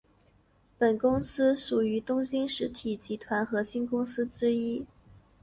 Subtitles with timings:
[0.79, 4.87] 本公司属于东宝实业集团核心公司之一。